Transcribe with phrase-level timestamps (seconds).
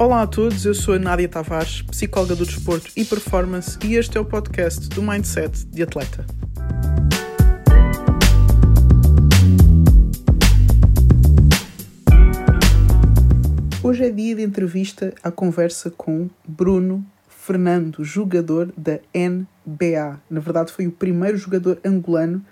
[0.00, 4.16] Olá a todos, eu sou a Nádia Tavares, psicóloga do desporto e performance, e este
[4.16, 6.24] é o podcast do Mindset de Atleta.
[13.82, 20.20] Hoje é dia de entrevista à conversa com Bruno Fernando, jogador da NBA.
[20.30, 22.46] Na verdade, foi o primeiro jogador angolano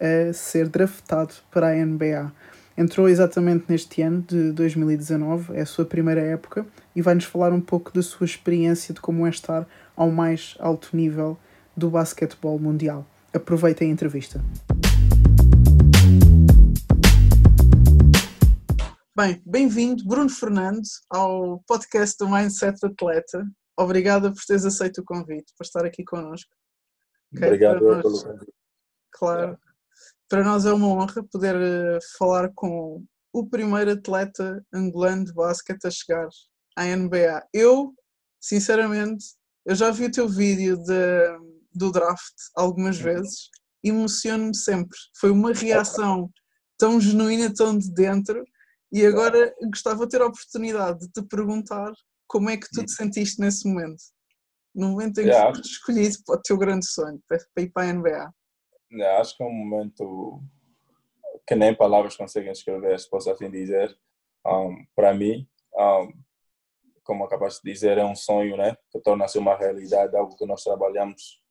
[0.00, 2.32] a ser draftado para a NBA.
[2.78, 6.64] Entrou exatamente neste ano de 2019, é a sua primeira época,
[6.94, 10.96] e vai-nos falar um pouco da sua experiência de como é estar ao mais alto
[10.96, 11.36] nível
[11.76, 13.04] do basquetebol mundial.
[13.34, 14.40] Aproveitem a entrevista.
[19.16, 23.44] Bem, bem-vindo, Bruno Fernandes, ao podcast do Mindset Atleta.
[23.76, 26.54] Obrigada por teres aceito o convite, por estar aqui connosco.
[27.34, 28.52] Okay, Obrigado nós, pelo convite.
[29.10, 29.58] Claro.
[30.28, 35.86] Para nós é uma honra poder eh, falar com o primeiro atleta angolano de basquete
[35.86, 36.28] a chegar
[36.76, 37.46] à NBA.
[37.52, 37.94] Eu,
[38.40, 39.24] sinceramente,
[39.64, 41.38] eu já vi o teu vídeo de,
[41.74, 43.04] do draft algumas uhum.
[43.04, 43.50] vezes,
[43.82, 44.98] emociono-me sempre.
[45.18, 46.30] Foi uma reação
[46.78, 48.44] tão genuína, tão de dentro,
[48.92, 51.92] e agora gostava de ter a oportunidade de te perguntar
[52.26, 54.02] como é que tu te sentiste nesse momento.
[54.74, 55.54] No momento em que yeah.
[55.54, 58.30] foste escolhido para o teu grande sonho, para ir para a NBA.
[59.18, 60.40] Acho que é um momento
[61.46, 63.96] que nem palavras conseguem escrever, se posso assim dizer.
[64.46, 66.12] Um, para mim, um,
[67.02, 70.62] como acabaste de dizer, é um sonho né, que torna-se uma realidade, algo que nós
[70.62, 71.42] trabalhamos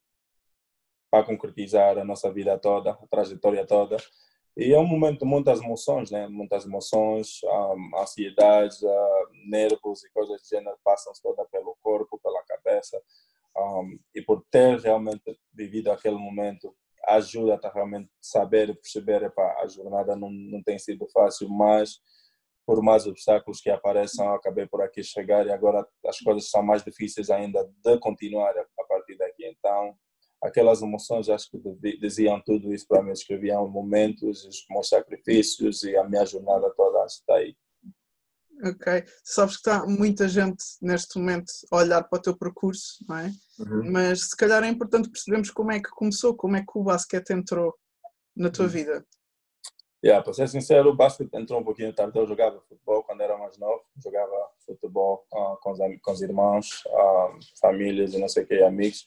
[1.10, 3.96] para concretizar a nossa vida toda, a trajetória toda.
[4.56, 6.26] E é um momento de muitas emoções, né?
[6.26, 12.42] Muitas emoções, um, ansiedades, uh, nervos e coisas do gênero passam toda pelo corpo, pela
[12.42, 13.00] cabeça.
[13.56, 16.74] Um, e por ter realmente vivido aquele momento
[17.08, 21.98] ajuda a realmente saber e perceber, epá, a jornada não, não tem sido fácil, mas
[22.66, 26.84] por mais obstáculos que apareçam, acabei por aqui chegar e agora as coisas são mais
[26.84, 29.46] difíceis ainda de continuar a partir daqui.
[29.46, 29.94] Então,
[30.42, 31.58] aquelas emoções acho que
[31.98, 37.06] diziam tudo isso para mim, escreviam momentos, os meus sacrifícios e a minha jornada toda
[37.06, 37.56] está aí.
[38.64, 39.04] Ok.
[39.22, 43.30] Sabes que está muita gente neste momento a olhar para o teu percurso, não é?
[43.58, 43.92] Uhum.
[43.92, 47.30] Mas se calhar é importante percebermos como é que começou, como é que o basquete
[47.30, 47.74] entrou
[48.36, 48.70] na tua uhum.
[48.70, 49.06] vida.
[50.04, 52.16] Yeah, para ser sincero, o basquete entrou um pouquinho tarde.
[52.18, 56.84] Eu jogava futebol quando era mais novo, jogava futebol uh, com, os, com os irmãos,
[56.86, 59.06] uh, famílias e não sei o que, amigos.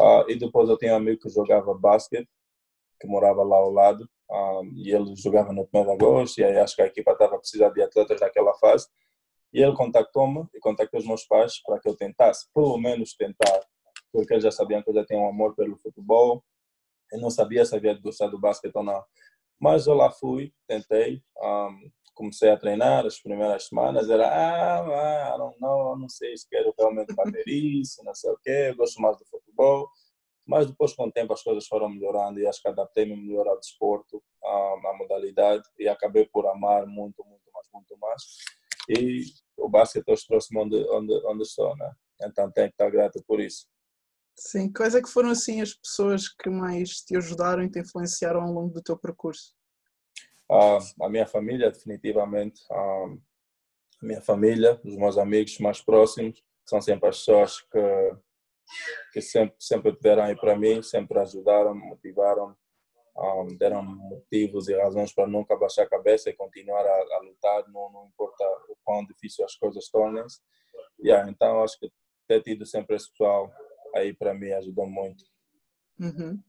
[0.00, 2.28] Uh, e depois eu tinha um amigo que jogava basquete,
[2.98, 6.58] que morava lá ao lado um, e ele jogava no 1 de agosto, e aí
[6.58, 8.88] acho que a equipa estava a precisar de atletas naquela fase.
[9.52, 13.60] E ele contactou-me e contactou os meus pais para que eu tentasse, pelo menos tentar,
[14.10, 16.42] porque eles já sabiam que eu já tinha um amor pelo futebol.
[17.12, 19.04] Eu não sabia se havia gostar do basquete ou não.
[19.60, 24.08] Mas eu lá fui, tentei, um, comecei a treinar as primeiras semanas.
[24.08, 28.68] Era, ah, não, não, não sei se quero realmente fazer isso, não sei o quê,
[28.70, 29.90] eu gosto mais do futebol.
[30.46, 33.58] Mas depois, com o tempo, as coisas foram melhorando e acho que adaptei-me melhor ao
[33.58, 38.22] desporto, à, modalidade e acabei por amar muito, muito mais, muito mais.
[38.88, 39.24] E
[39.56, 41.92] o basquete hoje trouxe-me onde, onde, onde estou, né?
[42.22, 43.66] Então tenho que estar grato por isso.
[44.36, 48.42] Sim, quais é que foram assim as pessoas que mais te ajudaram e te influenciaram
[48.42, 49.54] ao longo do teu percurso?
[50.50, 52.60] Uh, a minha família, definitivamente.
[52.70, 53.20] Uh,
[54.02, 58.16] a minha família, os meus amigos mais próximos, são sempre as pessoas que
[59.12, 62.56] que sempre sempre tiveram aí para mim, sempre ajudaram, motivaram,
[63.16, 67.68] um, deram motivos e razões para nunca baixar a cabeça e continuar a, a lutar,
[67.68, 70.40] não, não, importa o quão difícil as coisas tornem-se.
[70.98, 71.90] Yeah, então acho que
[72.26, 73.50] ter tido sempre esse pessoal
[73.94, 75.24] aí para mim ajudou muito.
[76.00, 76.40] Uhum.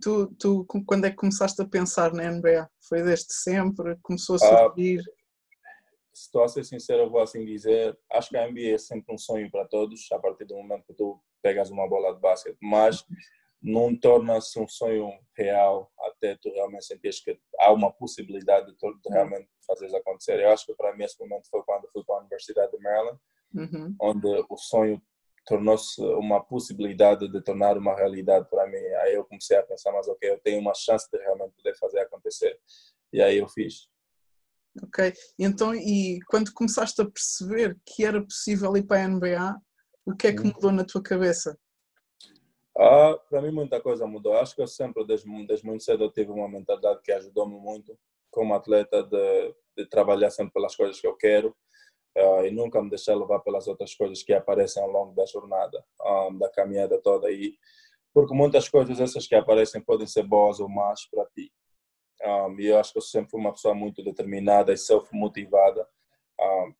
[0.00, 2.68] Tu, tu, quando é que começaste a pensar na NBA?
[2.88, 3.96] Foi desde sempre?
[4.02, 5.00] Começou a ah, surgir?
[5.00, 5.22] Uh,
[6.14, 9.50] estou a ser sincero, vou assim dizer, acho que a NBA é sempre um sonho
[9.50, 13.04] para todos, a partir do momento que tu pegas uma bola de basquete, mas
[13.62, 18.98] não torna-se um sonho real até tu realmente sentires que há uma possibilidade de tu
[19.08, 20.40] realmente fazer isso acontecer.
[20.40, 23.18] Eu acho que para mim esse momento foi quando fui para a Universidade de Maryland,
[23.54, 23.96] uhum.
[24.00, 25.00] onde o sonho
[25.46, 28.78] tornou-se uma possibilidade de tornar uma realidade para mim.
[29.02, 32.00] Aí eu comecei a pensar, mas ok, eu tenho uma chance de realmente poder fazer
[32.00, 32.58] acontecer.
[33.12, 33.88] E aí eu fiz.
[34.82, 39.56] Ok, então e quando começaste a perceber que era possível ir para a NBA,
[40.04, 41.58] o que é que mudou na tua cabeça?
[42.76, 44.36] Ah, para mim muita coisa mudou.
[44.36, 47.96] Acho que eu sempre, desde, desde muito cedo, tive uma mentalidade que ajudou-me muito
[48.30, 51.54] como atleta de, de, trabalhar sempre pelas coisas que eu quero
[52.16, 55.84] uh, e nunca me deixar levar pelas outras coisas que aparecem ao longo da jornada,
[56.00, 57.30] um, da caminhada toda.
[57.30, 57.54] E,
[58.14, 61.52] porque muitas coisas essas que aparecem podem ser boas ou más para ti.
[62.24, 65.86] Um, e eu acho que eu sempre fui uma pessoa muito determinada e self-motivada.
[66.40, 66.74] Um,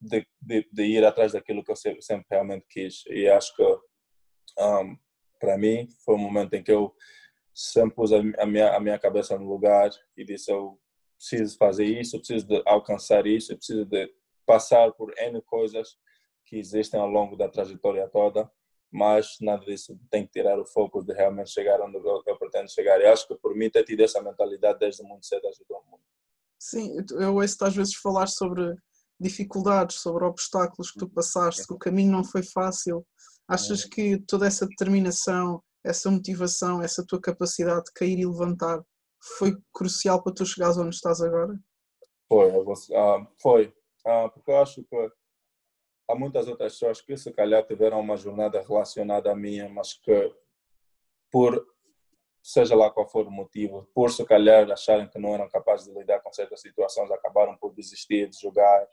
[0.00, 3.04] de, de, de, ir atrás daquilo que eu sempre, sempre realmente quis.
[3.08, 4.96] E acho que, um,
[5.40, 6.94] para mim, foi um momento em que eu
[7.54, 10.78] sempre pus a, minha, a minha cabeça no lugar e disse: eu
[11.16, 14.12] preciso fazer isso, eu preciso de alcançar isso, eu preciso de
[14.46, 15.98] passar por N coisas
[16.46, 18.50] que existem ao longo da trajetória toda,
[18.90, 22.70] mas nada disso tem que tirar o foco de realmente chegar onde eu, eu pretendo
[22.70, 22.98] chegar.
[23.00, 26.04] E acho que por mim ter tido essa mentalidade desde muito cedo ajudou muito.
[26.58, 28.74] Sim, eu ouço-te às vezes falar sobre
[29.20, 33.06] dificuldades, sobre obstáculos que tu passaste, que o caminho não foi fácil.
[33.48, 33.90] Achas uhum.
[33.90, 38.82] que toda essa determinação, essa motivação, essa tua capacidade de cair e levantar
[39.38, 41.58] foi crucial para tu chegares onde estás agora?
[42.28, 43.74] Foi, uh, foi.
[44.06, 45.12] Uh, porque eu acho que
[46.08, 50.32] há muitas outras pessoas que se calhar tiveram uma jornada relacionada à minha, mas que
[51.30, 51.66] por
[52.48, 55.92] seja lá qual for o motivo, por se calhar acharem que não eram capazes de
[55.92, 58.88] lidar com certas situações, acabaram por desistir de jogar,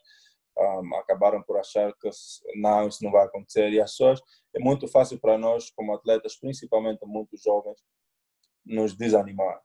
[0.57, 2.09] um, acabaram por achar que
[2.55, 3.69] não, isso não vai acontecer.
[3.71, 4.21] E as pessoas,
[4.53, 7.81] é muito fácil para nós, como atletas, principalmente muito jovens,
[8.65, 9.61] nos desanimar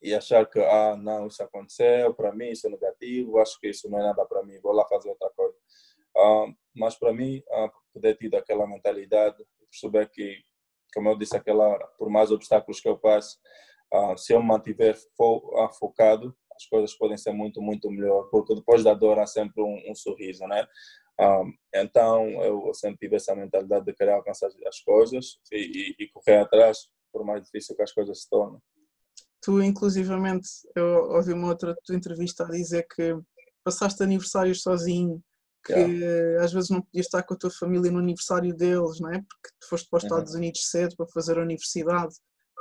[0.00, 3.90] e achar que, ah, não, isso aconteceu, para mim isso é negativo, acho que isso
[3.90, 5.56] não é nada para mim, vou lá fazer outra coisa.
[6.16, 10.44] Um, mas para mim, uh, poder ter aquela mentalidade, perceber que
[10.94, 13.36] como eu disse aquela hora, por mais obstáculos que eu passe,
[13.92, 18.28] uh, se eu me mantiver fo uh, focado, as coisas podem ser muito, muito melhor,
[18.30, 20.66] porque depois da dor há sempre um, um sorriso, né?
[21.20, 26.08] Um, então, eu sempre tive essa mentalidade de querer alcançar as coisas e, e, e
[26.08, 28.60] correr atrás, por mais difícil que as coisas se tornem.
[29.42, 33.16] Tu, inclusivamente, eu ouvi uma outra tua entrevista a dizer que
[33.62, 35.22] passaste aniversários sozinho,
[35.64, 36.44] que yeah.
[36.44, 39.18] às vezes não podias estar com a tua família no aniversário deles, não é?
[39.18, 40.38] Porque tu foste para os Estados uhum.
[40.38, 42.14] Unidos cedo para fazer a universidade.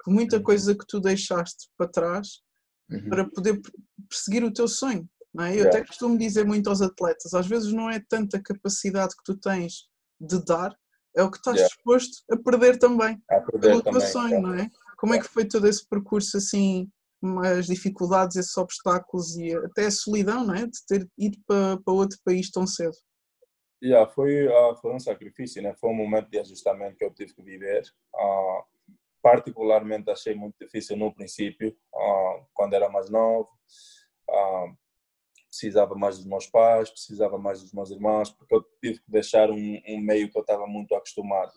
[0.08, 0.44] Muita uhum.
[0.44, 2.42] coisa que tu deixaste para trás
[2.90, 3.10] uhum.
[3.10, 3.62] para poder
[4.10, 5.52] perseguir o teu sonho, não é?
[5.52, 5.70] Eu yeah.
[5.70, 9.88] até costumo dizer muito aos atletas, às vezes não é tanta capacidade que tu tens
[10.20, 10.74] de dar,
[11.16, 11.74] é o que estás yeah.
[11.74, 14.70] disposto a perder também, a perder pelo também, teu sonho, não é?
[14.98, 16.90] Como é que foi todo esse percurso assim
[17.44, 20.66] as dificuldades, esses obstáculos e até a solidão, não é?
[20.66, 22.96] De ter ido para, para outro país tão cedo.
[23.84, 25.76] Yeah, foi, uh, foi um sacrifício, né?
[25.76, 27.84] foi um momento de ajustamento que eu tive que viver.
[28.16, 28.64] Uh,
[29.22, 33.50] particularmente achei muito difícil no princípio, uh, quando era mais novo.
[35.50, 39.50] precisava mais dos meus pais, precisava mais dos meus irmãos, porque eu tive que deixar
[39.50, 41.52] um, um meio que eu estava muito acostumado.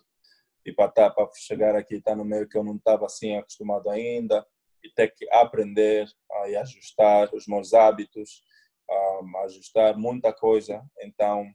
[0.64, 3.36] E para, tá, para chegar aqui, estar tá no meio que eu não estava assim
[3.36, 4.44] acostumado ainda,
[4.82, 8.43] e ter que aprender uh, e ajustar os meus hábitos,
[8.88, 10.82] um, ajustar muita coisa.
[11.00, 11.46] Então,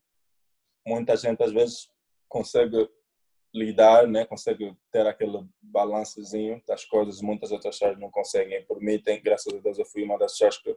[0.85, 1.89] muita gente às vezes
[2.27, 2.89] consegue
[3.53, 4.25] lidar, né?
[4.25, 8.65] consegue ter aquele balancezinho das coisas, muitas outras pessoas não conseguem.
[8.65, 10.75] Por mim, tem, graças a Deus, eu fui uma das pessoas que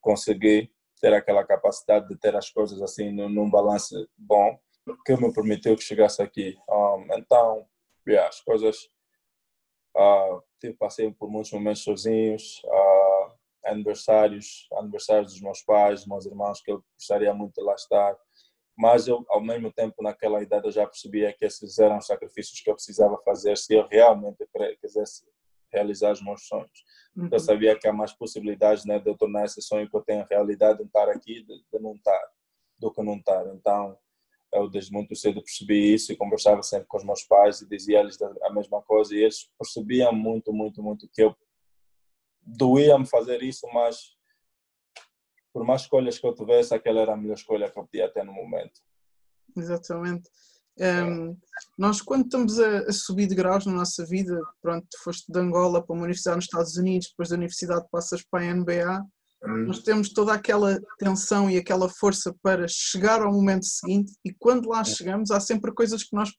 [0.00, 4.58] consegui ter aquela capacidade de ter as coisas assim num, num balance bom,
[5.04, 6.56] que me permitiu que chegasse aqui.
[6.68, 7.66] Um, então,
[8.06, 8.88] yeah, as coisas
[9.96, 13.32] uh, passei por muitos momentos sozinhos, uh,
[13.64, 18.16] aniversários, aniversários dos meus pais, dos meus irmãos, que eu gostaria muito de lá estar.
[18.76, 22.60] Mas eu, ao mesmo tempo, naquela idade, eu já percebia que esses eram os sacrifícios
[22.60, 24.46] que eu precisava fazer se eu realmente
[24.80, 25.24] quisesse
[25.72, 26.84] realizar os meus sonhos.
[27.16, 27.28] Uhum.
[27.32, 30.26] Eu sabia que há mais possibilidades né, de eu tornar esse sonho que eu tenho
[30.28, 32.20] realidade, de estar aqui, de, de não estar,
[32.78, 33.46] do que não estar.
[33.54, 33.98] Então,
[34.56, 38.20] eu desde muito cedo percebi isso e conversava sempre com os meus pais e dizia-lhes
[38.20, 41.34] a mesma coisa e eles percebiam muito, muito, muito que eu
[42.42, 44.16] doía-me fazer isso, mas
[45.52, 48.24] por mais escolhas que eu tivesse, aquela era a melhor escolha que eu podia ter
[48.24, 48.80] no momento.
[49.56, 50.28] Exatamente.
[50.78, 51.34] Um,
[51.78, 55.82] nós, quando estamos a, a, subir de graus na nossa vida, pronto, foste de Angola
[55.82, 59.02] para uma universidade nos Estados Unidos, depois da universidade passas para a NBA.
[59.46, 64.68] Nós temos toda aquela tensão e aquela força para chegar ao momento seguinte e quando
[64.68, 66.30] lá chegamos há sempre coisas que nós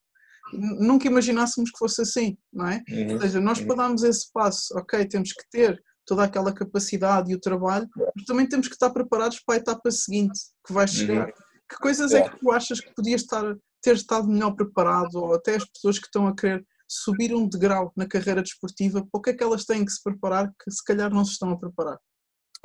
[0.54, 2.84] nunca imaginássemos que fosse assim, não é?
[2.90, 3.14] Uhum.
[3.14, 7.36] Ou seja, nós para darmos esse passo, ok, temos que ter toda aquela capacidade e
[7.36, 11.28] o trabalho, mas também temos que estar preparados para a etapa seguinte que vai chegar.
[11.28, 11.34] Uhum.
[11.70, 13.44] Que coisas é que tu achas que podias estar,
[13.82, 17.92] ter estado melhor preparado ou até as pessoas que estão a querer subir um degrau
[17.96, 20.82] na carreira desportiva, para o que é que elas têm que se preparar que se
[20.84, 22.00] calhar não se estão a preparar?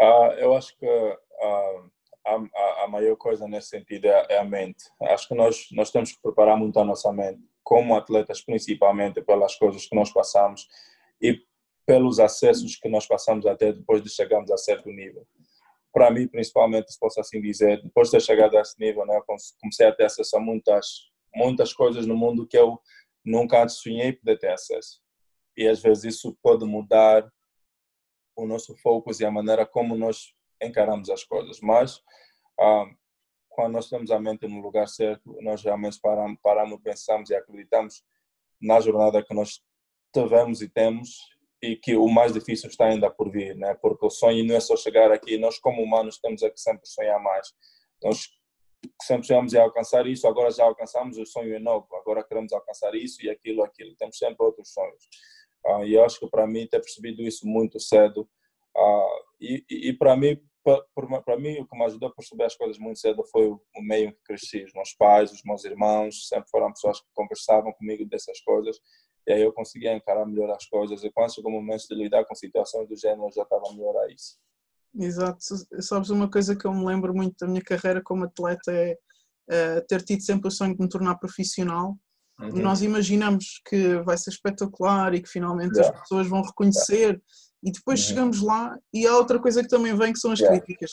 [0.02, 0.86] Uh, eu acho que
[2.24, 4.84] a, a, maior coisa nesse sentido é, é, a mente.
[5.02, 9.54] Acho que nós, nós temos que preparar muito a nossa mente, como atletas, principalmente pelas
[9.56, 10.66] coisas que nós passamos
[11.20, 11.40] e
[11.86, 15.24] pelos acessos que nós passamos até depois de chegarmos a certo nível.
[15.92, 19.20] Para mim, principalmente, se posso assim dizer, depois de ter chegado a esse nível, né,
[19.60, 20.86] comecei a ter acesso a muitas,
[21.34, 22.80] muitas coisas no mundo que eu
[23.24, 25.00] nunca sonhei poder ter acesso.
[25.56, 27.30] E às vezes isso pode mudar
[28.36, 31.60] o nosso foco e a maneira como nós encaramos as coisas.
[31.60, 32.00] Mas
[32.58, 32.86] ah,
[33.48, 38.02] quando nós temos a mente no lugar certo, nós realmente paramos, paramos pensamos e acreditamos
[38.60, 39.60] na jornada que nós
[40.12, 41.16] tivemos e temos
[41.62, 43.74] e que o mais difícil está ainda por vir, né?
[43.74, 46.86] Porque o sonho não é só chegar aqui, nós como humanos temos é que sempre
[46.86, 47.52] sonhar mais.
[48.02, 48.28] Nós
[49.02, 52.94] sempre sonhamos em alcançar isso, agora já alcançamos o sonho é novo, agora queremos alcançar
[52.96, 53.94] isso e aquilo, aquilo.
[53.96, 55.08] Temos sempre outros sonhos.
[55.64, 58.28] Uh, e acho que para mim ter percebido isso muito cedo
[58.76, 60.36] uh, e, e, para mim
[61.24, 64.08] para mim o que me ajudou a perceber as coisas muito cedo foi o meio
[64.08, 64.64] em que cresci.
[64.64, 68.78] Os meus pais os meus irmãos sempre foram pessoas que conversavam comigo dessas coisas
[69.26, 72.24] e aí eu conseguia encarar melhor as coisas e quando chegou o momento de lidar
[72.24, 74.38] com situações do género eu já estava melhor a isso.
[74.94, 75.38] Exato,
[75.80, 78.96] sabes uma coisa que eu me lembro muito da minha carreira como atleta é,
[79.48, 81.96] é ter tido sempre o sonho de me tornar profissional
[82.42, 82.62] uhum.
[82.62, 85.94] nós imaginamos que vai ser espetacular e que finalmente yeah.
[85.94, 87.20] as pessoas vão reconhecer yeah.
[87.62, 88.06] e depois uhum.
[88.06, 90.60] chegamos lá e há outra coisa que também vem que são as yeah.
[90.60, 90.90] críticas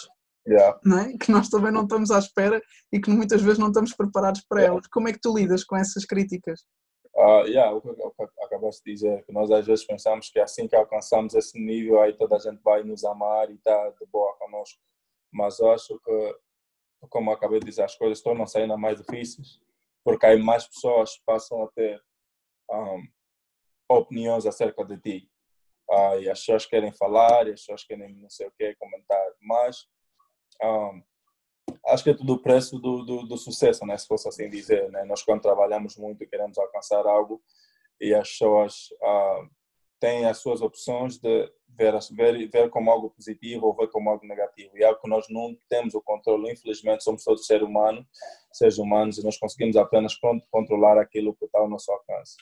[0.48, 1.18] é?
[1.18, 4.64] que nós também não estamos à espera e que muitas vezes não estamos preparados para
[4.64, 6.62] elas como é que tu lidas com essas críticas?
[7.16, 7.90] Uh, yeah, o que,
[8.46, 12.14] acabaste de dizer, que nós às vezes pensamos que assim que alcançamos esse nível, aí
[12.14, 14.80] toda a gente vai nos amar e está de boa conosco.
[15.32, 16.36] Mas eu acho que,
[17.10, 19.60] como acabei de dizer, as coisas tornam-se ainda mais difíceis,
[20.10, 22.02] porque aí mais pessoas passam a ter
[22.72, 23.08] um,
[23.88, 25.30] opiniões acerca de ti.
[25.88, 29.22] Uh, e as pessoas querem falar, e as pessoas querem não sei o que, comentar.
[29.40, 29.88] Mas
[30.64, 31.04] um,
[31.90, 33.96] acho que é tudo o preço do, do, do, sucesso, né?
[34.00, 34.90] se fosse assim dizer.
[34.90, 35.04] Né?
[35.04, 37.40] Nós, quando trabalhamos muito queremos alcançar algo,
[38.02, 39.48] e as pessoas ah,
[40.00, 44.26] têm as suas opções de ver, ver, ver como algo positivo ou ver como algo
[44.26, 44.78] negativo.
[44.78, 46.52] E é algo que nós não temos o controle.
[46.52, 48.06] Infelizmente, somos todos seres humanos,
[48.54, 50.14] seres humanos, e nós conseguimos apenas
[50.52, 52.36] controlar aquilo que está ao nosso alcance.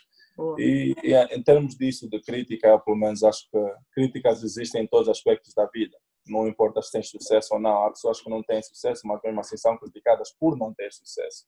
[0.60, 3.60] E, e, em termos disso, de crítica, pelo menos acho que
[3.94, 5.98] críticas existem em todos os aspectos da vida
[6.30, 7.86] não importa se tens sucesso ou não.
[7.86, 11.46] Há pessoas que não têm sucesso, mas mesmo assim são criticadas por não ter sucesso.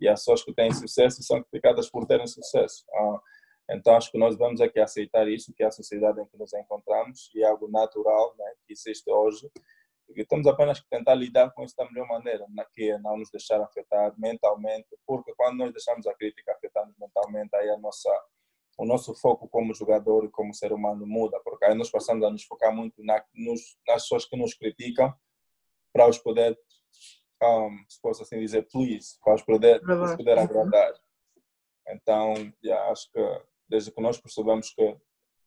[0.00, 2.84] E há pessoas que têm sucesso e são criticadas por terem sucesso.
[2.94, 3.20] Ah,
[3.70, 6.52] então acho que nós vamos aqui aceitar isso, que é a sociedade em que nos
[6.52, 9.50] encontramos e é algo natural né, que existe hoje.
[10.16, 13.16] E temos apenas que tentar lidar com isso da melhor maneira, na que é não
[13.16, 18.10] nos deixar afetar mentalmente, porque quando nós deixamos a crítica afetar-nos mentalmente, aí a nossa
[18.78, 22.30] o nosso foco como jogador e como ser humano muda, porque aí nós passamos a
[22.30, 25.14] nos focar muito na, nos, nas pessoas que nos criticam
[25.92, 26.58] para os poder,
[27.42, 30.94] um, se posso assim dizer, please, para os poder, os poder agradar.
[31.88, 32.32] Então,
[32.64, 33.20] yeah, acho que
[33.70, 34.96] desde que nós percebemos que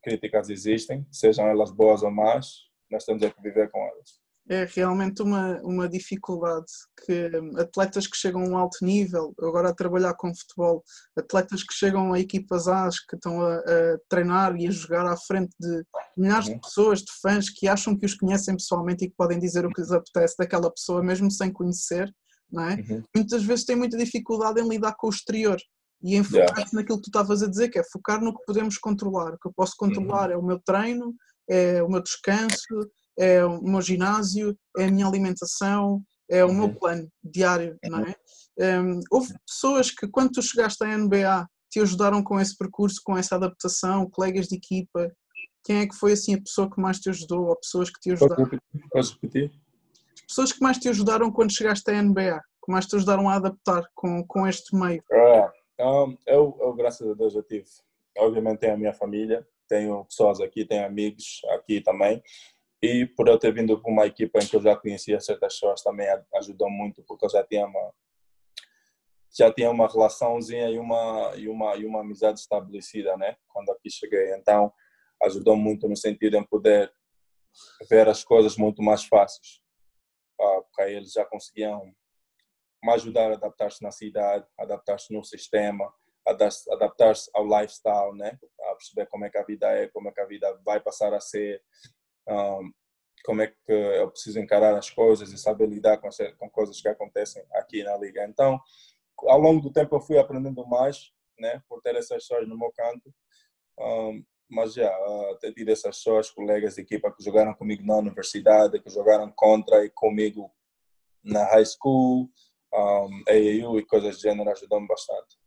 [0.01, 4.65] críticas existem, sejam elas boas ou más, nós temos é que viver com elas é
[4.65, 6.65] realmente uma, uma dificuldade
[7.05, 10.83] que atletas que chegam a um alto nível, agora a trabalhar com futebol,
[11.17, 15.15] atletas que chegam a equipas A's que estão a, a treinar e a jogar à
[15.15, 15.83] frente de
[16.17, 16.59] milhares de uhum.
[16.59, 19.81] pessoas, de fãs que acham que os conhecem pessoalmente e que podem dizer o que
[19.81, 22.13] lhes apetece daquela pessoa, mesmo sem conhecer,
[22.51, 22.75] não é?
[22.75, 23.03] Uhum.
[23.15, 25.57] Muitas vezes têm muita dificuldade em lidar com o exterior
[26.01, 26.69] e em focar-se yeah.
[26.73, 29.33] naquilo que tu estavas a dizer, que é focar no que podemos controlar.
[29.33, 30.35] O que eu posso controlar uhum.
[30.35, 31.13] é o meu treino,
[31.49, 36.65] é o meu descanso, é o meu ginásio, é a minha alimentação, é o meu
[36.65, 36.73] uhum.
[36.75, 38.15] plano diário, não é?
[38.59, 43.17] Um, houve pessoas que, quando tu chegaste à NBA, te ajudaram com esse percurso, com
[43.17, 45.11] essa adaptação, colegas de equipa.
[45.63, 48.11] Quem é que foi assim a pessoa que mais te ajudou, ou pessoas que te
[48.11, 48.49] ajudaram?
[48.91, 49.51] Podes repetir?
[50.13, 53.35] As pessoas que mais te ajudaram quando chegaste à NBA, que mais te ajudaram a
[53.35, 55.03] adaptar com, com este meio?
[55.11, 57.65] Ah, um, eu, eu, graças a Deus, eu tive.
[58.17, 62.21] Obviamente, tenho a minha família, tenho pessoas aqui, tenho amigos aqui também.
[62.81, 65.81] E por eu ter vindo para uma equipa em que eu já conhecia certas pessoas
[65.81, 67.93] também ajudou muito, porque eu já tinha uma
[69.35, 73.35] já tinha uma relaçãozinha e uma e uma e uma amizade estabelecida, né?
[73.47, 74.71] Quando aqui cheguei, então
[75.23, 76.93] ajudou muito no sentido em poder
[77.89, 79.61] ver as coisas muito mais fáceis,
[80.39, 81.95] ah, porque aí eles já conseguiam
[82.83, 85.91] me ajudar a adaptar-se na cidade, adaptar-se no sistema,
[86.71, 88.37] adaptar-se ao lifestyle, né?
[88.61, 91.13] A perceber como é que a vida é, como é que a vida vai passar
[91.13, 91.61] a ser,
[92.27, 92.71] um,
[93.25, 96.89] como é que eu preciso encarar as coisas e saber lidar com, com coisas que
[96.89, 98.25] acontecem aqui na liga.
[98.25, 98.59] Então,
[99.21, 102.71] ao longo do tempo eu fui aprendendo mais, né, por ter essas pessoas no meu
[102.71, 103.13] canto.
[103.79, 107.97] Um, mas já uh, ter tido essas pessoas, colegas de equipa que jogaram comigo na
[107.97, 110.51] universidade, que jogaram contra e comigo
[111.23, 112.29] na high school,
[112.73, 115.37] um, AAU e coisas do gênero ajudou-me bastante.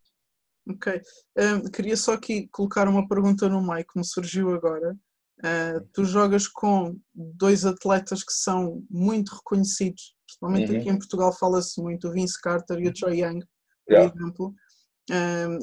[0.69, 1.01] Ok.
[1.39, 4.97] Um, queria só aqui colocar uma pergunta no mic que me surgiu agora.
[5.41, 10.79] Uh, tu jogas com dois atletas que são muito reconhecidos, principalmente uhum.
[10.79, 13.41] aqui em Portugal fala-se muito, o Vince Carter e o Troy Young,
[13.87, 14.13] por yeah.
[14.15, 14.55] exemplo.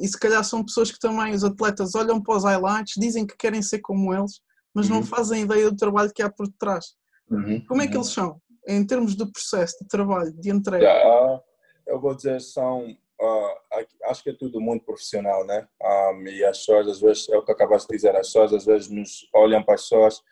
[0.00, 3.36] E se calhar são pessoas que também, os atletas, olham para os highlights, dizem que
[3.36, 4.40] querem ser como eles,
[4.74, 4.96] mas uhum.
[4.96, 6.94] não fazem ideia do trabalho que há por detrás.
[7.30, 7.62] Uhum.
[7.66, 10.84] Como é que eles são, em termos do processo de trabalho, de entrega?
[10.84, 11.42] Yeah.
[11.86, 12.96] Eu vou dizer, são.
[13.20, 15.68] Uh, acho que é tudo muito profissional, né?
[15.80, 18.64] Um, e as pessoas, às vezes, é o que acabaste de dizer, as pessoas, às
[18.64, 20.22] vezes, nos olham para as pessoas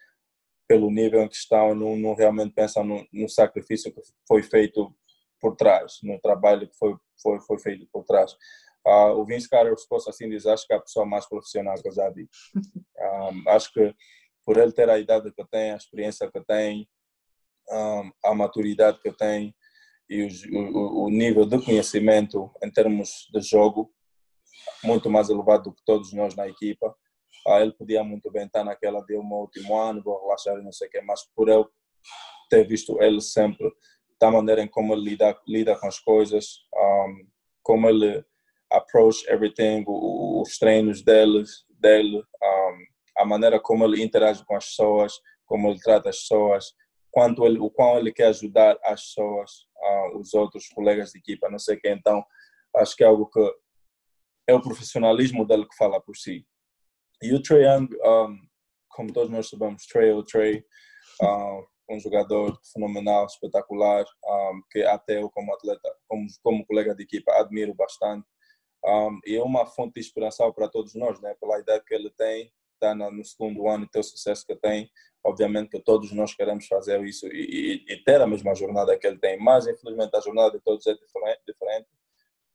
[0.67, 4.95] pelo nível em que estão, não, não realmente pensam no, no, sacrifício que foi feito
[5.41, 8.33] por trás, no trabalho que foi, foi, foi feito por trás.
[8.87, 11.75] Uh, o Vince Carter, se posso assim dizer, acho que é a pessoa mais profissional
[11.81, 12.29] que eu já vi.
[13.03, 13.93] Um, acho que
[14.45, 16.89] por ele ter a idade que tem, a experiência que tem,
[17.69, 19.53] um, a maturidade que tem
[20.13, 23.91] e o, o, nível de conhecimento em termos de jogo
[24.85, 26.95] muito mais elevado do que todos nós na equipa.
[27.47, 30.71] Ah, ele podia muito bem estar naquela de um último ano, vou relaxar e não
[30.71, 31.69] sei o que, mas por eu
[32.51, 33.69] ter visto ele sempre,
[34.21, 37.27] da maneira em como ele lida, lida com as coisas, um,
[37.63, 38.23] como ele
[38.71, 41.43] approach everything, os treinos dele,
[41.81, 42.79] dele um,
[43.19, 45.15] a maneira como ele interage com as pessoas,
[45.47, 46.75] como ele trata as pessoas,
[47.13, 49.51] quanto ele, o quão ele quer ajudar as pessoas,
[50.15, 51.93] os outros colegas de equipa, não sei quem.
[51.93, 52.25] Então,
[52.77, 53.41] acho que é algo que
[54.47, 56.47] é o profissionalismo dele que fala por si.
[57.23, 58.39] E o Trey Young, um,
[58.89, 60.65] como todos nós sabemos, Trey é o Trey,
[61.23, 67.05] um, um jogador fenomenal, espetacular, um, que até eu como atleta, como, como colega de
[67.05, 68.27] equipa, admiro bastante.
[68.85, 71.35] Um, e é uma fonte de inspiração para todos nós, né?
[71.41, 74.91] pela ideia que ele tem, está no segundo ano e ter o sucesso que tem,
[75.25, 79.07] obviamente que todos nós queremos fazer isso e, e, e, ter a mesma jornada que
[79.07, 81.87] ele tem, mas infelizmente a jornada de todos é diferente, diferente.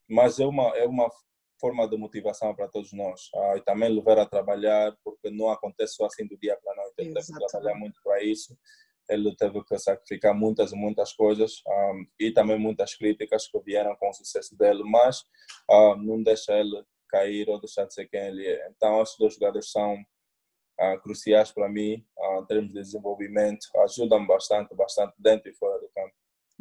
[0.08, 1.10] Mas é uma, é uma
[1.60, 5.94] forma de motivação para todos nós ah, e também levar a trabalhar, porque não acontece
[5.94, 8.56] só assim do dia para a noite, ele teve que trabalhar muito para isso,
[9.08, 13.58] ele teve que sacrificar muitas e muitas coisas um, ah, e também muitas críticas que
[13.60, 15.20] vieram com o sucesso dele, mas
[15.70, 18.68] uh, não deixa ele cair ou deixar de ser quem ele é.
[18.68, 19.96] Então, esses dois jogadores são
[20.80, 25.78] uh, cruciais para mim uh, em termos de desenvolvimento, ajudam bastante, bastante dentro e fora
[25.80, 26.14] do campo.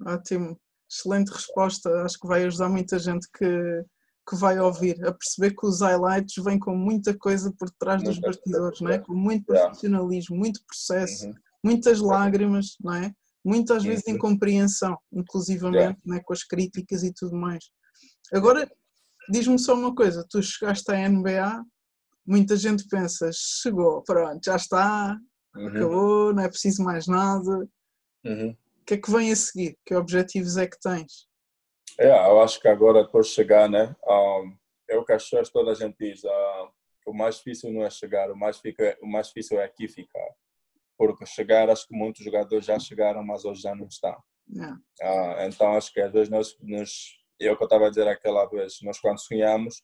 [0.06, 1.90] Ótimo, excelente resposta.
[2.04, 3.86] Acho que vai ajudar muita gente que,
[4.30, 8.12] que vai ouvir a perceber que os highlights vêm com muita coisa por trás muita
[8.12, 9.00] dos bastidores, não é?
[9.00, 10.46] com muito profissionalismo, yeah.
[10.46, 11.34] muito processo, uhum.
[11.64, 13.12] muitas lágrimas, não é?
[13.48, 14.16] muitas vezes uhum.
[14.16, 16.00] incompreensão, inclusivamente yeah.
[16.06, 17.64] né, com as críticas e tudo mais.
[18.34, 18.70] Agora,
[19.30, 21.64] diz-me só uma coisa: tu chegaste à NBA
[22.28, 25.18] muita gente pensa, chegou, pronto, já está,
[25.56, 25.68] uhum.
[25.68, 27.68] acabou, não é preciso mais nada.
[28.26, 28.50] Uhum.
[28.82, 29.78] O que é que vem a seguir?
[29.86, 31.28] Que objetivos é que tens?
[31.98, 34.56] É, eu acho que agora depois de chegar, né, um,
[34.90, 36.70] é o que as pessoas toda a gente diz, uh,
[37.06, 40.30] o mais difícil não é chegar, o mais, fica, o mais difícil é aqui ficar.
[40.98, 44.18] Porque chegar, acho que muitos jogadores já chegaram, mas hoje já não estão.
[44.50, 48.08] Uh, então acho que às vezes nós, nos, é o que eu estava a dizer
[48.08, 49.84] aquela vez, nós quando sonhamos,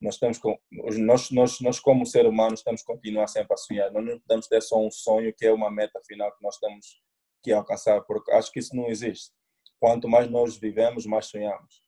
[0.00, 0.58] nós temos com,
[0.98, 3.92] nós, nós, nós como ser humanos temos que continuar sempre a sonhar.
[3.92, 7.02] Nós não podemos ter só um sonho que é uma meta final que nós temos
[7.42, 9.32] que alcançar, porque acho que isso não existe.
[9.78, 11.82] Quanto mais nós vivemos, mais sonhamos.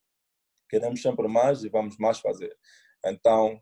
[0.69, 2.57] Queremos sempre mais e vamos mais fazer.
[3.05, 3.61] Então,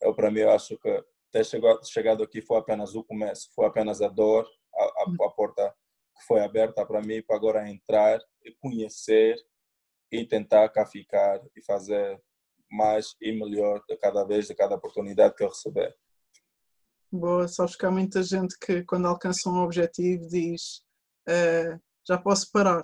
[0.00, 3.66] eu para mim eu acho que ter chegado, chegado aqui foi apenas o começo, foi
[3.66, 5.74] apenas a dor, a, a, a porta
[6.16, 9.36] que foi aberta para mim para agora entrar e conhecer
[10.10, 12.20] e tentar cá ficar e fazer
[12.70, 15.94] mais e melhor de cada vez, de cada oportunidade que eu receber.
[17.12, 20.82] Boa, sabes que há muita gente que quando alcança um objetivo diz
[21.28, 22.82] uh, já posso parar.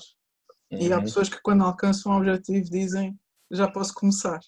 [0.70, 0.78] Uhum.
[0.80, 1.04] E há uhum.
[1.04, 3.16] pessoas que quando alcançam um objetivo dizem
[3.50, 4.40] já posso começar.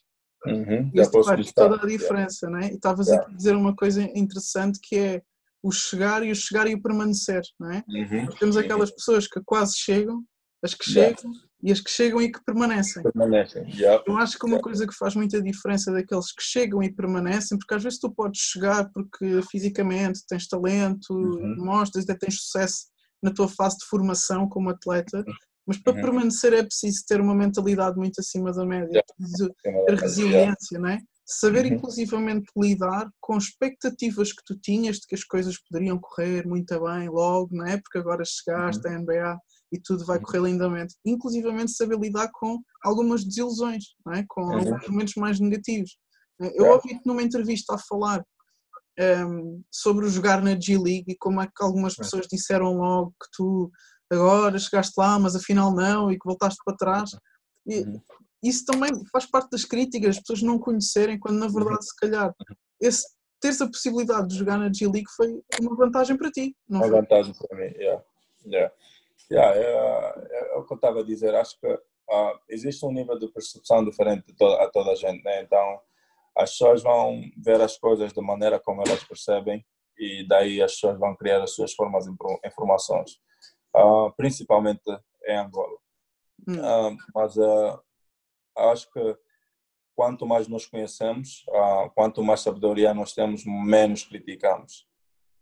[0.46, 0.90] Uhum.
[0.94, 2.66] Já posso faz toda a diferença, yeah.
[2.66, 2.72] né?
[2.72, 3.26] E estavas yeah.
[3.26, 5.22] a dizer uma coisa interessante que é
[5.62, 7.84] o chegar e o chegar e o permanecer, não é?
[7.88, 8.26] Uhum.
[8.38, 10.24] Temos aquelas pessoas que quase chegam,
[10.62, 11.16] as que yeah.
[11.16, 13.02] chegam e as que chegam e que permanecem.
[13.02, 14.02] Permanecem, yeah.
[14.06, 17.74] Eu acho que uma coisa que faz muita diferença daqueles que chegam e permanecem, porque
[17.74, 21.56] às vezes tu podes chegar porque fisicamente tens talento, uhum.
[21.58, 22.86] mostras, até tens sucesso
[23.22, 25.24] na tua fase de formação como atleta,
[25.66, 26.00] mas para uhum.
[26.00, 29.84] permanecer é preciso ter uma mentalidade muito acima da média, yeah.
[29.86, 30.98] ter resiliência, não é?
[31.26, 31.72] Saber uhum.
[31.74, 37.08] inclusivamente lidar com expectativas que tu tinhas de que as coisas poderiam correr muito bem
[37.08, 37.76] logo, não é?
[37.76, 38.94] Porque agora chegaste uhum.
[38.94, 39.38] à NBA
[39.72, 40.94] e tudo vai correr lindamente.
[41.04, 44.24] Inclusivamente saber lidar com algumas desilusões, é?
[44.28, 44.58] com uhum.
[44.58, 45.96] alguns momentos mais negativos.
[46.38, 48.24] Eu ouvi-te numa entrevista a falar
[48.98, 53.28] um, ehm, sobre jogar na G-League e como é que algumas pessoas disseram logo que
[53.32, 53.70] tu
[54.10, 57.10] agora chegaste lá, mas afinal não, e que voltaste para trás.
[57.66, 58.00] E uhum.
[58.42, 61.52] isso também faz parte das críticas, as pessoas não conhecerem, quando na uhum.
[61.52, 62.32] verdade, se calhar,
[62.80, 63.04] esse,
[63.40, 66.56] teres a possibilidade de jogar na G-League foi uma vantagem para ti.
[66.68, 67.00] Não uma foi?
[67.00, 68.02] vantagem para mim, yeah.
[68.46, 68.74] Yeah.
[69.30, 71.34] Yeah, é, é, o que eu estava a dizer.
[71.34, 74.24] Acho que uh, existe um nível de percepção diferente
[74.60, 75.22] a toda a gente.
[75.22, 75.42] Né?
[75.42, 75.80] Então,
[76.36, 79.64] as pessoas vão ver as coisas da maneira como elas percebem
[79.98, 82.12] e daí as pessoas vão criar as suas formas de
[82.46, 83.20] informações,
[83.76, 84.82] uh, principalmente
[85.26, 85.76] em Angola.
[86.46, 86.54] Hum.
[86.54, 87.34] Uh, mas
[88.56, 89.18] acho que
[89.94, 91.44] quanto mais nos conhecemos,
[91.94, 94.87] quanto mais sabedoria nós temos, menos criticamos.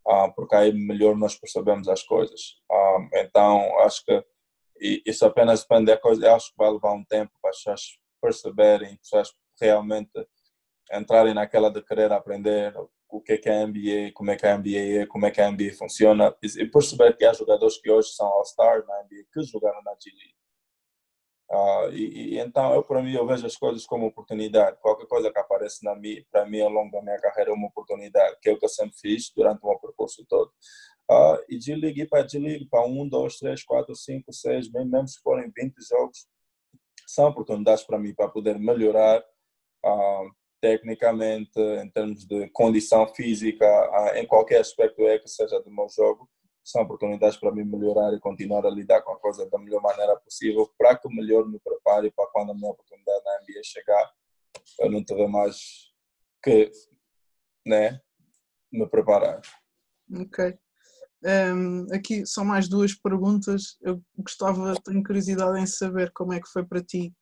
[0.07, 2.61] Uh, porque aí melhor nós percebemos as coisas.
[2.71, 4.25] Uh, então, acho que
[5.05, 6.35] isso apenas depende da coisa.
[6.35, 10.13] Acho que vai levar um tempo para as pessoas perceberem, pessoas realmente
[10.93, 12.73] entrarem naquela de querer aprender
[13.09, 15.31] o que é que é a NBA, como é que a NBA é, como é
[15.31, 19.25] que a NBA funciona e perceber que há jogadores que hoje são All-Stars na NBA
[19.33, 20.35] que jogaram na G League.
[21.49, 24.79] Uh, e, e, então eu para mim eu vejo as coisas como oportunidade.
[24.81, 27.69] Qualquer coisa que aparece na mim para mim ao longo da minha carreira é uma
[27.69, 30.51] oportunidade que é o que eu sempre fiz durante o meu percurso todo.
[31.09, 34.85] Uh, e de league para de league para um dois três quatro cinco seis bem
[34.85, 36.27] mesmo se forem 20 jogos
[37.07, 39.21] são oportunidades para mim para poder melhorar
[39.85, 40.31] uh,
[40.61, 43.67] tecnicamente, em termos de condição física,
[44.17, 46.29] em qualquer aspecto é que seja do meu jogo,
[46.67, 50.17] são oportunidades para mim melhorar e continuar a lidar com a coisa da melhor maneira
[50.17, 54.13] possível, para que melhor me prepare para quando a minha oportunidade na NBA chegar,
[54.81, 55.93] eu não tiver mais
[56.43, 56.73] que
[57.65, 58.01] né,
[58.73, 59.41] me preparar.
[60.21, 60.59] Ok.
[61.25, 63.77] Um, aqui são mais duas perguntas.
[63.81, 67.15] Eu gostava, tenho curiosidade em saber como é que foi para ti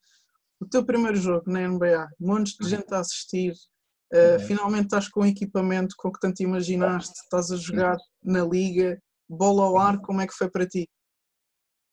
[0.59, 2.71] o teu primeiro jogo na NBA, montes de uhum.
[2.71, 7.57] gente a assistir, uh, finalmente estás com o equipamento com que tanto imaginaste, estás a
[7.57, 10.89] jogar na liga, bola ao ar, como é que foi para ti?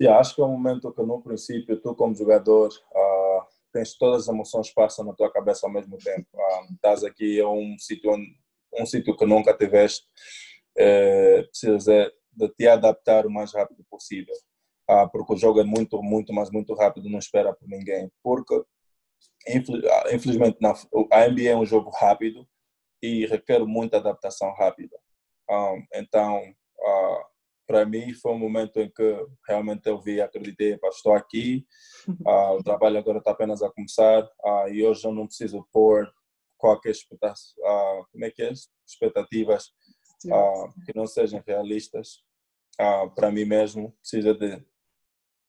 [0.01, 4.23] Yeah, acho que é um momento que no princípio tu como jogador uh, tens todas
[4.23, 6.27] as emoções passam na tua cabeça ao mesmo tempo.
[6.33, 8.11] Uh, estás aqui a um sítio
[8.73, 10.07] um sítio que nunca tiveste,
[10.77, 11.85] uh, precisas
[12.33, 14.33] de te adaptar o mais rápido possível
[14.91, 18.11] ah, porque o jogo é muito, muito, mas muito rápido, não espera por ninguém.
[18.21, 18.61] Porque,
[20.11, 20.57] infelizmente,
[21.11, 22.45] a NBA é um jogo rápido
[23.01, 24.97] e requer muita adaptação rápida.
[25.49, 26.41] Um, então,
[26.81, 27.23] uh,
[27.67, 31.65] para mim, foi um momento em que realmente eu vi, acreditei, estou aqui,
[32.25, 36.11] uh, o trabalho agora está apenas a começar uh, e hoje eu não preciso pôr
[36.57, 36.93] qualquer
[38.11, 38.51] como é que é?
[38.85, 39.71] expectativas
[40.85, 42.23] que não sejam realistas
[43.15, 43.97] para mim mesmo.
[43.99, 44.63] Precisa de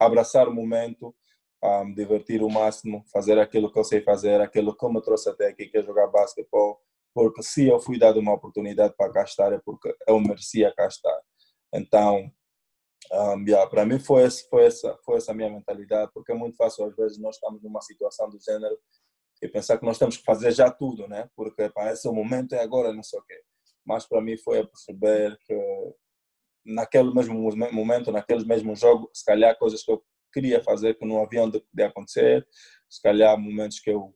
[0.00, 1.14] abraçar o momento,
[1.62, 5.48] um, divertir o máximo, fazer aquilo que eu sei fazer, aquilo que me trouxe até
[5.48, 6.80] aqui, que é jogar basquetebol,
[7.14, 10.86] porque se eu fui dado uma oportunidade para cá estar, é porque eu merecia cá
[10.86, 11.20] estar.
[11.72, 12.30] Então,
[13.12, 16.56] um, yeah, para mim foi, esse, foi, essa, foi essa minha mentalidade, porque é muito
[16.56, 18.78] fácil, às vezes, nós estamos numa situação do gênero
[19.42, 21.28] e pensar que nós temos que fazer já tudo, né?
[21.34, 23.42] Porque parece o momento é agora, não sei o quê.
[23.84, 25.54] Mas para mim foi a perceber que
[26.64, 27.34] naquele mesmo
[27.72, 31.62] momento, naquele mesmo jogo, se calhar coisas que eu queria fazer que não haviam de,
[31.72, 32.46] de acontecer,
[32.88, 34.14] se calhar momentos que eu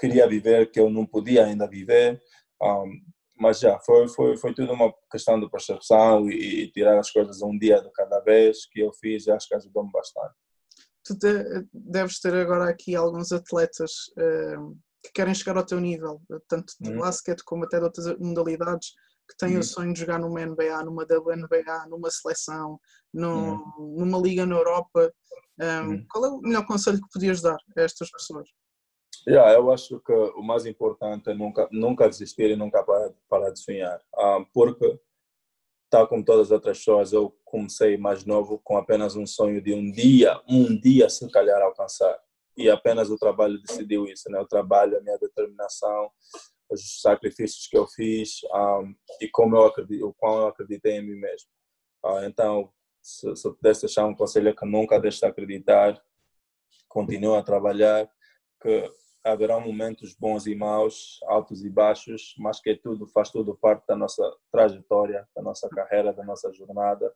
[0.00, 2.20] queria viver que eu não podia ainda viver,
[2.62, 3.00] um,
[3.38, 7.40] mas já foi foi foi tudo uma questão de percepção e, e, tirar as coisas
[7.42, 10.34] um dia de cada vez que eu fiz, acho que ajudou-me bastante.
[11.04, 16.20] Tu te, deves ter agora aqui alguns atletas uh, que querem chegar ao teu nível,
[16.48, 16.98] tanto de uhum.
[16.98, 18.92] basquete como até de outras modalidades
[19.30, 19.60] que têm uhum.
[19.60, 22.78] o sonho de jogar numa NBA, numa WNBA, numa seleção,
[23.14, 23.96] uhum.
[23.96, 25.12] numa liga na Europa.
[25.58, 26.06] Um, uhum.
[26.10, 28.48] Qual é o melhor conselho que podias dar a estas pessoas?
[29.26, 33.50] Yeah, eu acho que o mais importante é nunca, nunca desistir e nunca parar, parar
[33.50, 34.00] de sonhar.
[34.16, 34.98] Um, porque,
[35.90, 39.74] tal como todas as outras pessoas, eu comecei mais novo com apenas um sonho de
[39.74, 42.18] um dia, um dia se calhar alcançar.
[42.56, 44.40] E apenas o trabalho decidiu isso, né?
[44.40, 46.10] O trabalho, a minha determinação,
[46.70, 51.02] os sacrifícios que eu fiz um, e como eu acredito, o quão eu acreditei em
[51.02, 51.48] mim mesmo.
[52.04, 56.00] Uh, então, se, se eu pudesse deixar um conselho é que nunca deixe de acreditar,
[56.88, 58.08] continue a trabalhar,
[58.60, 58.90] que
[59.24, 63.96] haverá momentos bons e maus, altos e baixos, mas que tudo faz tudo parte da
[63.96, 67.12] nossa trajetória, da nossa carreira, da nossa jornada.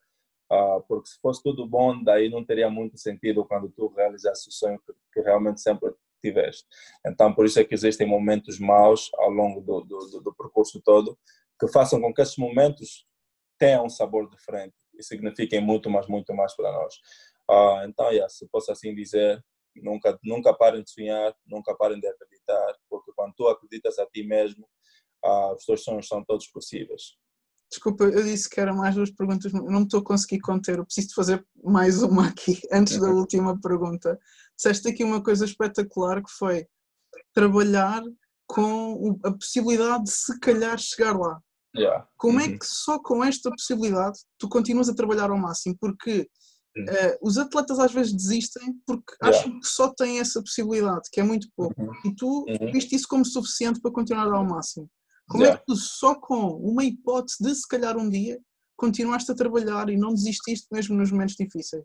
[0.52, 4.52] Uh, porque se fosse tudo bom, daí não teria muito sentido quando tu realizasse o
[4.52, 4.80] sonho
[5.12, 6.66] que, realmente sempre tiveste.
[7.06, 11.18] Então, por isso é que existem momentos maus ao longo do, do, do percurso todo
[11.58, 13.06] que façam com que esses momentos
[13.58, 16.94] tenham um sabor diferente e signifiquem muito mais, muito mais para nós.
[17.50, 19.42] Uh, então, yeah, se posso assim dizer,
[19.82, 24.22] nunca, nunca parem de sonhar, nunca parem de acreditar, porque quando tu acreditas a ti
[24.22, 24.66] mesmo,
[25.24, 27.16] uh, os teus sonhos são todos possíveis.
[27.70, 30.84] Desculpa, eu disse que eram mais duas perguntas, não me estou a conseguir conter, eu
[30.84, 33.18] preciso fazer mais uma aqui, antes da uhum.
[33.18, 34.18] última pergunta.
[34.56, 36.66] Disseste aqui uma coisa espetacular que foi
[37.32, 38.02] trabalhar
[38.46, 41.40] com a possibilidade de se calhar chegar lá.
[41.76, 42.06] Yeah.
[42.16, 42.58] Como é uhum.
[42.58, 45.76] que só com esta possibilidade tu continuas a trabalhar ao máximo?
[45.80, 46.28] Porque
[46.76, 49.38] uh, os atletas às vezes desistem porque yeah.
[49.38, 51.80] acham que só têm essa possibilidade, que é muito pouco.
[51.80, 51.92] Uhum.
[52.04, 52.72] E tu uhum.
[52.72, 54.88] viste isso como suficiente para continuar ao máximo.
[55.28, 55.56] Como yeah.
[55.56, 58.40] é que tu só com uma hipótese de se calhar um dia
[58.76, 61.84] continuaste a trabalhar e não desististe mesmo nos momentos difíceis?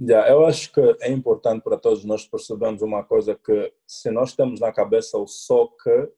[0.00, 4.34] Yeah, eu acho que é importante para todos nós percebermos uma coisa que se nós
[4.34, 6.10] temos na cabeça o só que,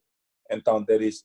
[0.51, 1.25] então there is,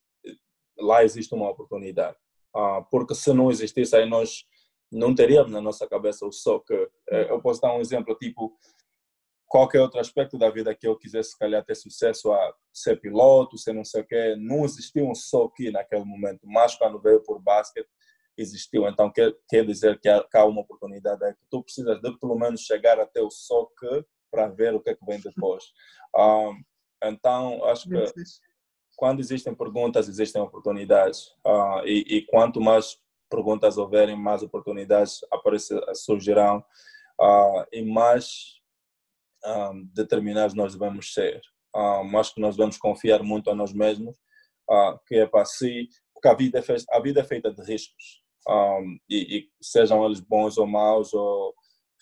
[0.78, 2.18] lá existe uma oportunidade.
[2.56, 4.46] Uh, porque se não existisse aí nós
[4.92, 6.74] não teríamos na nossa cabeça o que.
[7.10, 8.58] Eh, eu posso dar um exemplo tipo
[9.48, 13.58] qualquer outro aspecto da vida que eu quisesse, se calhar, ter sucesso a ser piloto,
[13.58, 15.14] ser não sei o quê, não existia um
[15.56, 17.90] que naquele momento, mas quando veio por basquete,
[18.38, 18.88] existiu.
[18.88, 22.18] Então, quer, quer dizer que há, que há uma oportunidade aí, que tu precisas de
[22.20, 23.30] pelo menos chegar até o
[23.78, 25.64] que para ver o que é que vem depois.
[26.16, 26.62] Um,
[27.04, 27.96] então, acho que
[28.96, 31.30] quando existem perguntas, existem oportunidades.
[31.46, 32.98] Uh, e, e, quanto mais
[33.30, 36.64] perguntas houverem, mais oportunidades aparecer, surgirão.
[37.20, 38.60] Uh, e mais
[39.46, 41.42] um, determinados nós devemos ser.
[41.76, 44.18] Um, acho que nós devemos confiar muito a nós mesmos,
[44.70, 47.62] uh, que é para si, porque a vida é, feita, a vida é feita de
[47.64, 51.54] riscos, um, e, e, sejam eles bons ou maus, ou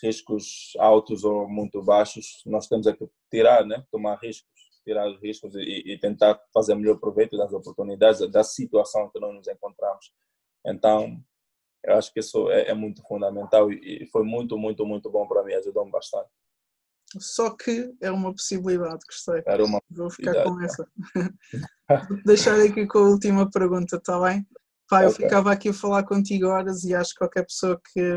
[0.02, 3.84] riscos altos ou muito baixos, nós temos é que tirar, né?
[3.92, 4.50] tomar riscos,
[4.84, 9.34] tirar os riscos e, e tentar fazer melhor proveito das oportunidades, da situação que nós
[9.34, 10.12] nos encontramos.
[10.68, 11.24] Então,
[11.84, 15.28] eu acho que isso é, é muito fundamental e, e foi muito, muito, muito bom
[15.28, 16.30] para mim, ajudou-me bastante.
[17.20, 19.42] Só que é uma possibilidade, gostei.
[19.46, 20.86] Era uma Vou ficar com essa.
[22.10, 24.46] Vou deixar aqui com a última pergunta, está bem?
[24.90, 25.26] Pai, eu okay.
[25.26, 28.16] ficava aqui a falar contigo horas e acho que qualquer pessoa que,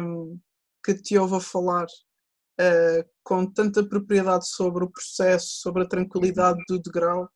[0.84, 6.58] que te ouve a falar uh, com tanta propriedade sobre o processo, sobre a tranquilidade
[6.68, 7.28] do degrau,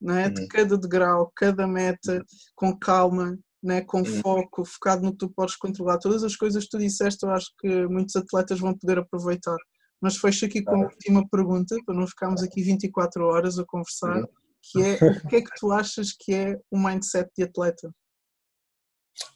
[0.00, 0.30] não é?
[0.30, 0.48] de uhum.
[0.48, 2.24] cada degrau, cada meta, uhum.
[2.54, 5.98] com calma, né, com foco, focado no que tu podes controlar.
[5.98, 9.56] Todas as coisas que tu disseste, eu acho que muitos atletas vão poder aproveitar.
[10.00, 14.26] Mas fecho aqui com a última pergunta, para não ficarmos aqui 24 horas a conversar,
[14.62, 17.90] que é o que é que tu achas que é o mindset de atleta?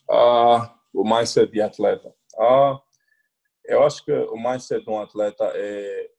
[0.09, 2.09] Uh, o mindset de atleta.
[2.37, 2.79] Uh,
[3.65, 6.11] eu acho que o mindset de um atleta é,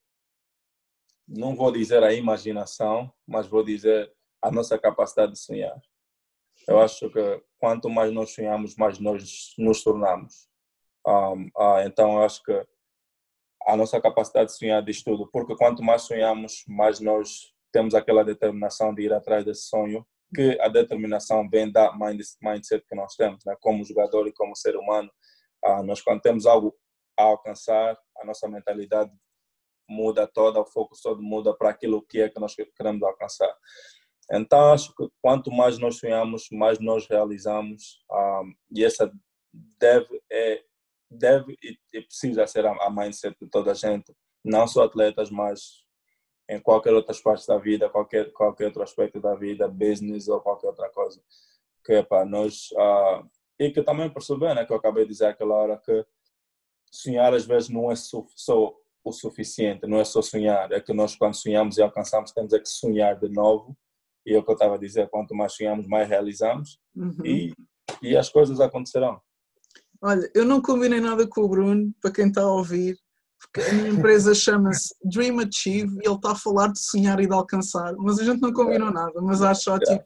[1.28, 5.76] não vou dizer a imaginação, mas vou dizer a nossa capacidade de sonhar.
[6.68, 10.50] Eu acho que quanto mais nós sonhamos, mais nós nos tornamos.
[11.08, 12.66] Um, uh, então, eu acho que
[13.68, 18.24] a nossa capacidade de sonhar diz tudo, porque quanto mais sonhamos, mais nós temos aquela
[18.24, 21.94] determinação de ir atrás desse sonho, que a determinação vem da
[22.42, 23.56] mindset que nós temos, né?
[23.60, 25.12] como jogador e como ser humano.
[25.64, 26.76] Ah, nós, quando temos algo
[27.18, 29.12] a alcançar, a nossa mentalidade
[29.90, 33.54] muda toda, o foco todo muda para aquilo que é que nós queremos alcançar.
[34.32, 39.12] Então, acho que quanto mais nós sonhamos, mais nós realizamos, ah, e essa
[39.80, 40.64] deve, é,
[41.10, 45.30] deve e, e precisa ser a, a, mindset de toda a gente, não só atletas,
[45.30, 45.86] mas
[46.50, 50.68] em qualquer outra parte da vida, qualquer qualquer outro aspecto da vida, business ou qualquer
[50.68, 51.22] outra coisa,
[51.84, 53.28] que para nós uh,
[53.60, 56.06] e que também perceber, né, que eu acabei de dizer aquela hora que
[56.92, 61.16] sonhar às vezes não é só o suficiente, não é só sonhar, é que nós
[61.16, 63.78] quando sonhamos e alcançamos temos é que sonhar de novo
[64.26, 67.26] e é o que eu estava a dizer, quanto mais sonhamos, mais realizamos uhum.
[67.26, 67.54] e,
[68.02, 69.20] e as coisas acontecerão.
[70.02, 72.98] Olha, eu não combinei nada com o Bruno, para quem está a ouvir,
[73.40, 77.28] porque a minha empresa chama-se Dream Achieve e ele está a falar de sonhar e
[77.28, 80.04] de alcançar, mas a gente não combinou nada, mas acho só tipo,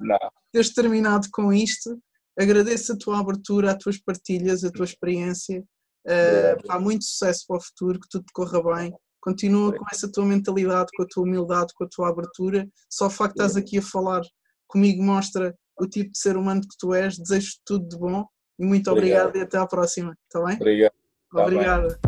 [0.51, 1.97] teres terminado com isto,
[2.37, 5.63] agradeço a tua abertura, as tuas partilhas, a tua experiência,
[6.07, 10.25] uh, há muito sucesso para o futuro, que tudo corra bem, continua com essa tua
[10.25, 13.77] mentalidade, com a tua humildade, com a tua abertura, só o facto de estás aqui
[13.77, 14.21] a falar
[14.67, 18.25] comigo mostra o tipo de ser humano que tu és, desejo tudo de bom
[18.59, 20.55] e muito obrigado, obrigado e até à próxima, está bem?
[20.55, 20.93] Obrigado.
[21.33, 21.99] Tá Obrigada.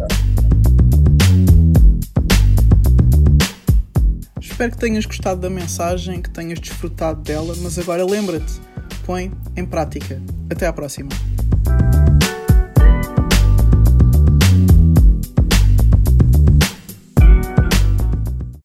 [4.39, 8.59] Espero que tenhas gostado da mensagem, que tenhas desfrutado dela, mas agora lembra-te,
[9.05, 10.21] põe em prática.
[10.49, 11.09] Até à próxima.